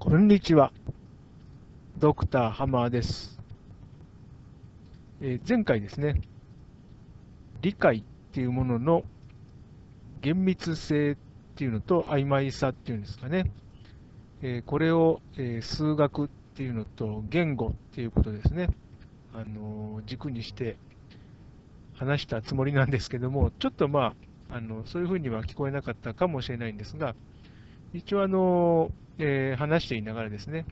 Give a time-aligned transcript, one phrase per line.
[0.00, 0.72] こんにちは。
[1.98, 3.38] ドクターハマーです。
[5.20, 6.22] えー、前回ですね、
[7.60, 8.02] 理解っ
[8.32, 9.04] ていうものの
[10.22, 11.16] 厳密性っ
[11.54, 13.52] ていうのと曖昧さっていうんですかね、
[14.40, 18.70] えー、これを、えー、数学っていうのと言語っていうことですね、
[19.34, 20.78] あの軸にして
[21.92, 24.14] 話したつもりなんですけども、ちょっとま
[24.48, 27.14] あ、あのそういうふうには聞こえなかったかもしれないんですが、
[27.92, 28.90] 一応あの、
[29.20, 30.64] えー、話していながらですね、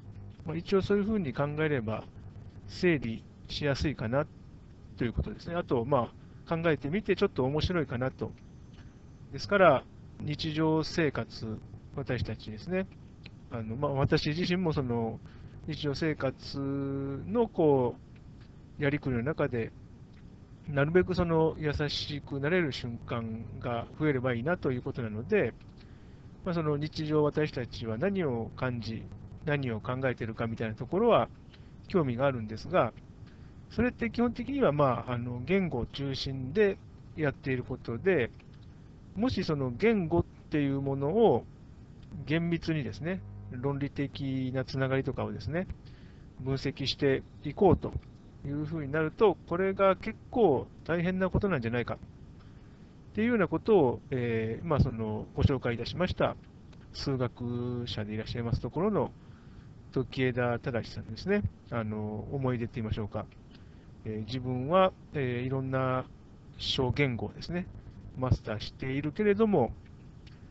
[0.46, 2.04] まあ、一応そういうふうに考えれば
[2.66, 4.26] 整理しやすいかな
[4.96, 5.54] ということですね。
[5.54, 6.10] あと、ま
[6.46, 8.32] あ、考えてみてちょっと面白いかなと。
[9.32, 9.84] ですから、
[10.20, 11.58] 日常生活、
[11.94, 12.86] 私たちですね、
[13.50, 15.20] あのまあ、私自身もその
[15.66, 16.58] 日常生活
[17.26, 17.94] のこ
[18.78, 19.70] うやりくりの中で、
[20.66, 25.52] なるべくその優しくなれる瞬間が増えればいいなということなので、
[26.48, 29.02] まあ、その日常、私たちは何を感じ、
[29.44, 31.28] 何を考えているかみたいなところは
[31.88, 32.94] 興味があるんですが、
[33.68, 36.78] それって基本的には、まあ、あの言語中心で
[37.18, 38.30] やっていることで、
[39.14, 41.44] もしその言語っていうものを
[42.24, 43.20] 厳密にですね、
[43.50, 45.66] 論理的なつながりとかをですね、
[46.40, 47.92] 分析していこうと
[48.46, 51.98] いうふうになると、これが結構大変なことなんじゃないか。
[53.12, 56.36] っていうようなことを、えー、まあ、そのご紹介いたしました。
[56.92, 59.12] 数学者でいらっしゃいますところの
[59.92, 63.26] 時枝正さんですね、あの思い出って言いましょうか、
[64.04, 66.04] えー、自分は、えー、いろんな
[66.58, 67.66] 小言語をですね、
[68.18, 69.72] マスターしているけれども、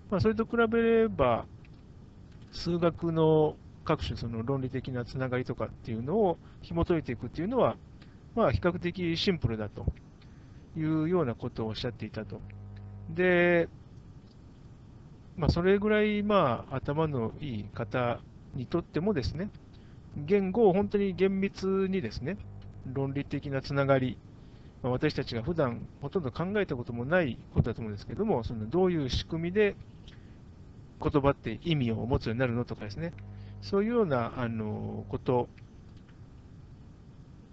[0.09, 1.45] まあ、それと比べれば、
[2.51, 7.77] 数学の各種その論理的なつながりとかっていうのを紐解いていくっていうのは、
[8.35, 9.85] まあ、比較的シンプルだと。
[10.77, 12.39] いうようなことをおっしゃっていたと。
[13.09, 13.67] で、
[15.35, 18.19] まあ、それぐらい、まあ、頭のいい方
[18.55, 19.49] にとってもですね、
[20.15, 22.37] 言語を本当に厳密にですね、
[22.91, 24.17] 論理的なつながり、
[24.81, 29.75] まあ、私たちが普段ほとんど考えたこともないことだと思うんですけども、そのどういう仕組みで
[31.01, 33.13] 言葉って意味を持つようになるのとかですね、
[33.61, 35.49] そういうようなあのこと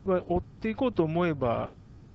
[0.05, 1.71] は追っていこうと思えば、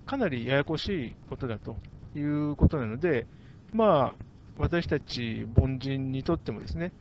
[0.09, 1.75] かなりややこしいことだと
[2.15, 3.27] いうことなので、
[3.71, 4.23] まあ、
[4.57, 6.91] 私たち凡人にとってもですね、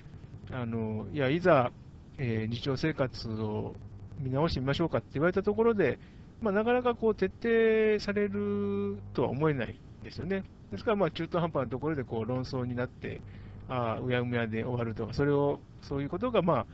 [0.51, 1.73] あのいや、いざ、
[2.19, 3.75] えー、日常生活を
[4.21, 5.99] 見直してみましょうかって言われたところで、
[6.43, 7.29] まあ、なかなかこう徹
[7.97, 10.45] 底されるとは思えないですよね。
[10.71, 13.23] ですから、ま、中途半端なところでこう論争になって、
[13.71, 16.67] ああ、うやむやで終わるとか、それを、そういうことがまあ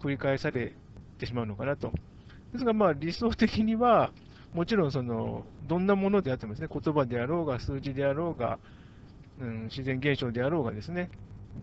[0.00, 0.72] 繰り返され
[1.18, 1.92] てしまうのかなと。
[2.52, 4.10] ですが、まあ、理想的には、
[4.52, 8.58] もちろんその、どんなものであってもですね、言葉であろうが、数字であろうが、
[9.40, 11.10] うん、自然現象であろうがですね、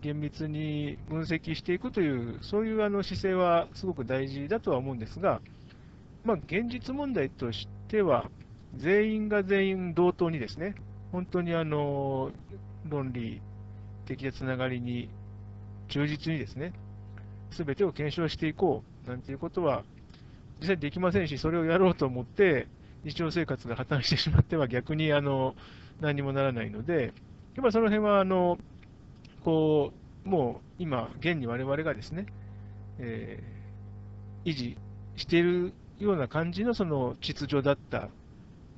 [0.00, 5.40] 厳密に分析していくという、そういうあの姿勢はすごく大事だとは思うんですが、
[6.24, 8.30] まあ、現実問題としては、
[8.76, 10.74] 全員が全員同等にですね、
[11.12, 12.30] 本当にあの
[12.88, 13.40] 論理
[14.06, 15.08] 的なつながりに
[15.88, 16.72] 忠実にですね、
[17.50, 19.84] すべてを検証していこうなんていうことは
[20.60, 22.66] 実際できませんし、それをやろうと思って、
[23.04, 25.54] 日常生活が破綻してしまっては逆にあの
[26.00, 27.12] 何にもならないので、
[27.54, 28.58] やっぱその辺はあの
[29.44, 32.26] こうもう今、現に我々がですね、
[32.98, 34.76] えー、維持
[35.14, 38.08] しているような感じのその秩序だった、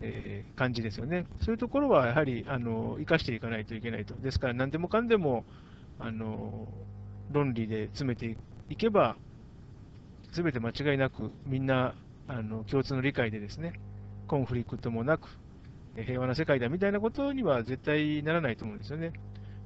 [0.01, 1.27] えー、感じですよね。
[1.41, 4.15] そういうところはやはりあの生かしていかないといけないと。
[4.15, 5.45] ですから、何でもかんでも
[5.99, 6.69] あの
[7.33, 8.37] 論理で詰めて
[8.69, 9.17] いけば、
[10.33, 11.95] すべて間違いなく、みんな
[12.29, 13.73] あの共通の理解でですね、
[14.28, 15.28] コンフリクトもなく、
[15.97, 19.12] 平和な世界だみたいなことには絶対ならないと思うんですよね。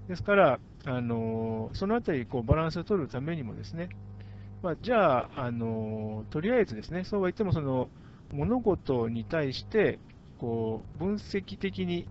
[0.09, 3.91] ですから、あのそのあたりこうバランスを取るためにもですね、
[4.63, 7.89] まあ、じゃあ、あのとりあえずですね、そうは言ってもその
[8.33, 9.99] 物事に対して
[10.39, 12.09] こう分析的に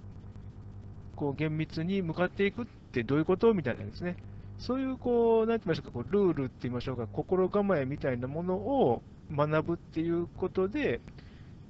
[1.16, 4.17] こう厳密に向かっていくってどういうことみたいなですね、
[4.61, 9.02] そういう、こう、なんて言いましょうか、こうルールって言いましょうか、心構えみたいなものを
[9.35, 11.02] 学ぶっていうことで、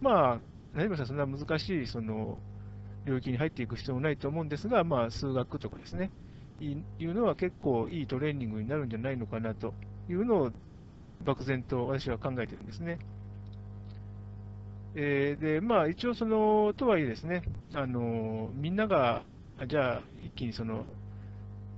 [0.01, 0.39] まあ、
[0.73, 2.37] 何もそんな難しい、その、
[3.05, 6.11] 領域に入っていく必要もないと思うんですが、まあ、数学とかですね、
[6.59, 9.73] いうのは結構いいトレーニングになるんじゃないのかなと
[10.09, 10.51] いうのを、
[11.23, 12.97] 漠然と私は考えてるんですね。
[14.95, 19.23] えー、で、まあ、一応その、とはいえですね、あの、みんなが、
[19.67, 20.85] じゃあ、一気にその、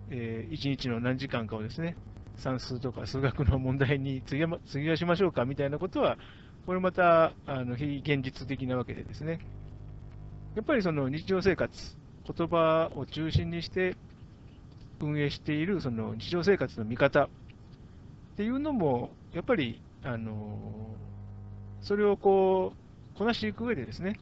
[0.09, 1.95] えー、1日の何時間かをですね、
[2.37, 4.39] 算数とか数学の問題に費
[4.85, 6.17] やしましょうかみたいなことは、
[6.65, 9.39] これまたあの非現実的なわけでですね、
[10.55, 13.95] やっぱりその日常生活、言葉を中心にして
[15.01, 17.29] 運営しているその日常生活の見方、
[18.33, 20.95] っていうのも、やっぱり、あの
[21.81, 22.73] それをこ
[23.15, 24.17] う、こなしていく上でですね、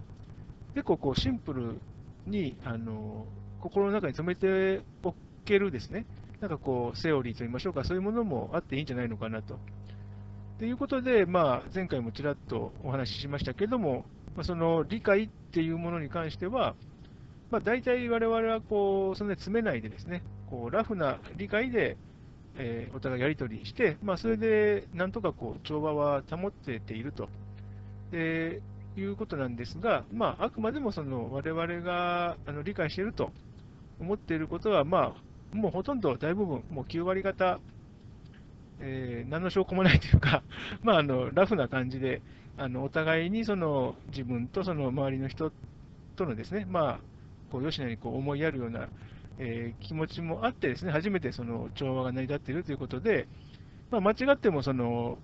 [0.73, 1.79] 結構こうシンプル
[2.27, 3.25] に、あの
[3.61, 5.13] 心の中に留めてお
[5.45, 6.05] けるですね、
[6.41, 9.59] なんかこう、セオリーといいましょうか、そういうものもあっていいんじゃないのかなと。
[10.61, 14.05] ということで、まあ、前回もちらっとお話ししましたけれども、
[14.35, 16.75] まあ、その理解っていうものに関しては、
[17.49, 20.21] まあ、大体我々はこうそんなに詰めないでですね、
[20.51, 21.97] こうラフな理解で、
[22.59, 27.27] えー、お互いやり取りして、まあ、それでなんとかこう調和は保ってていると。
[28.11, 28.61] で
[28.95, 33.31] いうことなんですが、まあ、あくまでもその我々があの理解していると
[33.99, 35.15] 思っていることは、ま
[35.53, 37.59] あ、もうほとんど大部分、もう9割方、
[38.81, 40.44] えー、何の証拠もないというか、
[40.83, 42.22] まあ、あのラフな感じで、
[42.57, 45.51] あのお互いにその自分とその周りの人
[46.16, 47.00] とのですね、まあ、
[47.51, 48.89] こう吉野にこう思いやるような、
[49.38, 53.28] えー、気持ちもあってですね、初めてその調和が成り立っているということで、
[53.89, 55.18] まあ、間違ってもその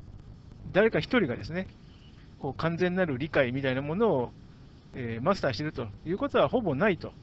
[0.71, 1.67] 誰か一人がですね、
[2.39, 4.31] こう完全なる理解みたいなものを、
[4.93, 7.13] えー、マスターしているということはほぼないと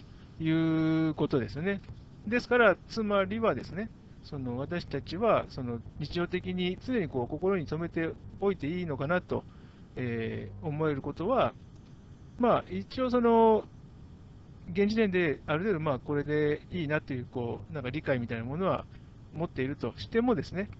[0.41, 1.81] いうことですね。
[2.27, 3.91] ですから、つまりはですね、
[4.25, 9.45] その私たちはその日常的に常にこう心に留めておいていいのかなと、
[9.97, 11.53] えー、思えることは、
[12.39, 13.65] まあ、一応その、
[14.73, 18.87] 現時点である程度まあこれでいいなというこうなんか理解みたいなものは
[19.35, 20.71] 持っているとしてもですね、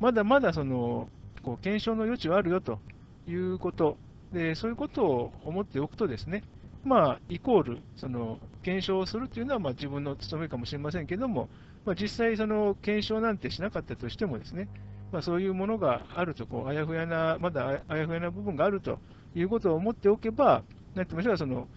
[0.00, 1.08] まだまだその
[1.44, 2.80] こう検証の余地はあるよと
[3.28, 3.96] いうこと
[4.32, 6.42] で、そういうことを思っておくとですね、
[6.84, 11.48] まあ、イコール、その検証をするというのはまあ自分の務めかもしれませんけども、
[11.84, 14.68] まあ、実際、その検証なんてしなかったとしてもですね、
[15.12, 18.98] まあ、そういうものがあるとこう、あやふやな、まだあやふやな部分があると
[19.34, 21.68] いうことを思っておけば、なんて言いましょうか、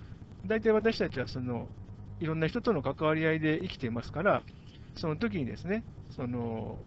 [0.45, 1.67] 大体私たちはその
[2.19, 4.43] いろんな人との関わり合いで生きていますから、
[4.95, 6.77] その時にですね、その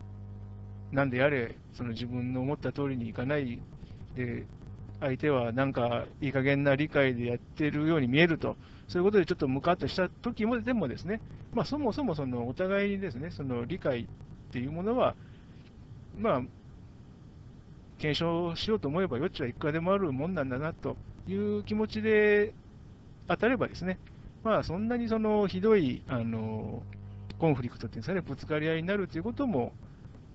[0.93, 3.61] なんであれ、その自分の思った通りにいかない
[4.15, 4.47] で、
[5.01, 8.57] 相手はなんかいい加減な理解でやってるように見えると、
[8.89, 11.21] そういうことでちょっとムカッとした時もでもですね、
[11.53, 14.07] まあ、そもそもそのお互いにですね、その理解っ
[14.53, 15.15] ていうものは、
[16.19, 16.43] まあ、
[17.99, 20.97] 検証しようと思えば余地はいくらでもあるもんなんだなと
[21.29, 22.53] いう気持ちで
[23.29, 23.99] 当たればですね、
[24.45, 26.83] まあ、そんなにそのひどいあの
[27.39, 29.73] コンフリクトっていうんですかね、ぶつかり合いになるということも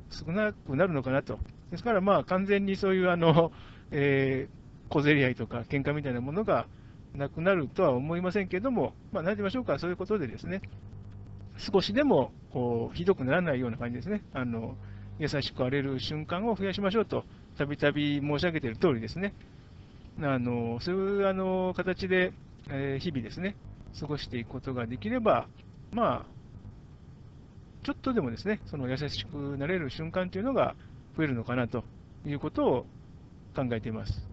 [0.10, 1.40] 少なくなるのかなと。
[1.72, 3.52] ですから、まあ、完全にそういうあの、
[3.92, 6.68] えー、小競り合いとか喧嘩みたいなものが
[7.16, 10.62] なくなるとは思いませんけれども、まあ、なんて言いましょうか、そういうことでですね、
[11.58, 14.76] 少しでもこうひどくならないような感じですね、あの
[15.20, 17.26] 優しく荒れる瞬間を増やしましょうと、
[17.58, 19.34] たびたび申し上げている通りですね、
[20.22, 22.34] あのそういうあの形で、
[22.70, 23.56] えー、日々ですね、
[24.00, 25.48] 過ごしていくことができれば、
[25.92, 26.26] まあ、
[27.84, 30.76] ちょっとでもですね、その優しくなれる瞬間というのが
[31.18, 31.84] 増えるのかなと
[32.26, 32.86] いうことを
[33.54, 34.31] 考えています。